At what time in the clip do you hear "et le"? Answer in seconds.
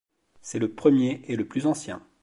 1.27-1.45